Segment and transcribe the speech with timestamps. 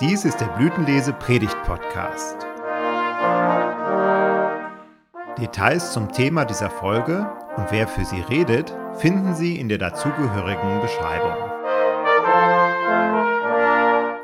[0.00, 2.44] Dies ist der Blütenlese Predigt Podcast.
[5.38, 10.80] Details zum Thema dieser Folge und wer für sie redet, finden Sie in der dazugehörigen
[10.80, 11.36] Beschreibung.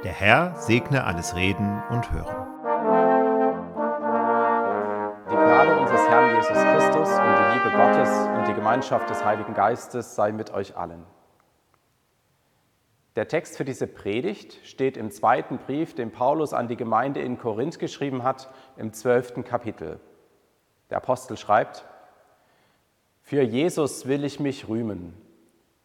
[0.02, 2.46] Der Herr segne alles Reden und Hören.
[5.30, 9.55] Die Gnade unseres Herrn Jesus Christus und die Liebe Gottes und die Gemeinschaft des Heiligen
[9.55, 11.07] Geistes sei mit euch allen.
[13.16, 17.38] Der Text für diese Predigt steht im zweiten Brief, den Paulus an die Gemeinde in
[17.38, 19.98] Korinth geschrieben hat, im zwölften Kapitel.
[20.91, 21.84] Der Apostel schreibt,
[23.23, 25.15] Für Jesus will ich mich rühmen,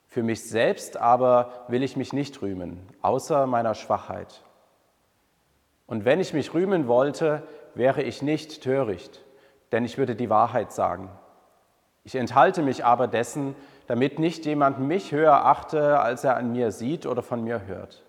[0.07, 4.43] für mich selbst aber will ich mich nicht rühmen, außer meiner Schwachheit.
[5.87, 9.23] Und wenn ich mich rühmen wollte, wäre ich nicht töricht,
[9.71, 11.09] denn ich würde die Wahrheit sagen.
[12.03, 13.55] Ich enthalte mich aber dessen,
[13.87, 18.03] damit nicht jemand mich höher achte, als er an mir sieht oder von mir hört.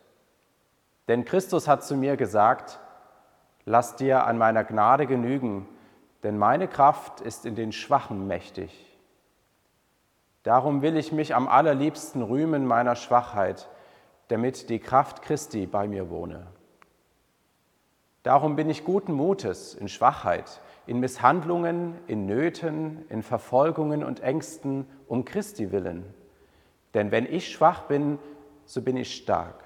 [1.08, 2.80] Denn Christus hat zu mir gesagt,
[3.64, 5.68] lass dir an meiner Gnade genügen,
[6.22, 8.84] denn meine Kraft ist in den Schwachen mächtig.
[10.42, 13.68] Darum will ich mich am allerliebsten rühmen meiner Schwachheit,
[14.28, 16.46] damit die Kraft Christi bei mir wohne.
[18.26, 24.84] Darum bin ich guten Mutes in Schwachheit, in Misshandlungen, in Nöten, in Verfolgungen und Ängsten
[25.06, 26.12] um Christi willen.
[26.92, 28.18] Denn wenn ich schwach bin,
[28.64, 29.62] so bin ich stark.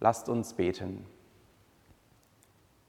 [0.00, 1.06] Lasst uns beten.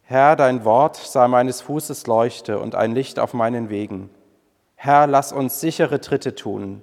[0.02, 4.10] Herr, dein Wort sei meines Fußes Leuchte und ein Licht auf meinen Wegen.
[4.74, 6.82] Herr, lass uns sichere Tritte tun,